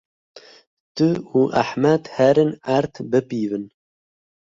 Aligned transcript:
Tu 0.95 1.09
û 1.37 1.39
Ehmed 1.63 2.03
herin 2.15 2.51
erd 2.77 2.93
bipîvin. 3.11 3.65